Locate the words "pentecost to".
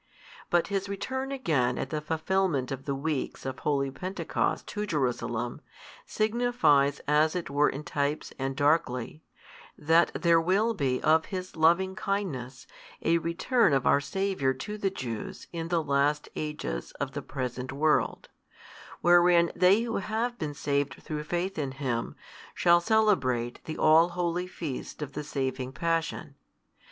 3.91-4.87